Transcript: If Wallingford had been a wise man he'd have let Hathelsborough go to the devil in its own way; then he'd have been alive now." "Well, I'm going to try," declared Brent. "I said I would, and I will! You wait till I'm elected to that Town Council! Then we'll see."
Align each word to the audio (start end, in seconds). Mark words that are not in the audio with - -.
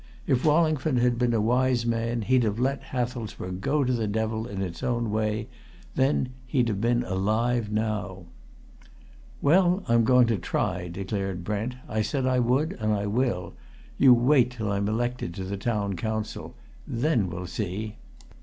If 0.25 0.43
Wallingford 0.43 0.97
had 0.97 1.19
been 1.19 1.31
a 1.35 1.39
wise 1.39 1.85
man 1.85 2.23
he'd 2.23 2.41
have 2.41 2.57
let 2.57 2.85
Hathelsborough 2.85 3.59
go 3.61 3.83
to 3.83 3.93
the 3.93 4.07
devil 4.07 4.47
in 4.47 4.63
its 4.63 4.81
own 4.81 5.11
way; 5.11 5.47
then 5.93 6.29
he'd 6.47 6.69
have 6.69 6.81
been 6.81 7.03
alive 7.03 7.71
now." 7.71 8.25
"Well, 9.43 9.83
I'm 9.87 10.03
going 10.03 10.25
to 10.25 10.39
try," 10.39 10.87
declared 10.87 11.43
Brent. 11.43 11.75
"I 11.87 12.01
said 12.01 12.25
I 12.25 12.39
would, 12.39 12.73
and 12.79 12.91
I 12.91 13.05
will! 13.05 13.53
You 13.99 14.15
wait 14.15 14.49
till 14.49 14.71
I'm 14.71 14.87
elected 14.87 15.35
to 15.35 15.43
that 15.43 15.61
Town 15.61 15.95
Council! 15.95 16.55
Then 16.87 17.29
we'll 17.29 17.45
see." 17.45 17.97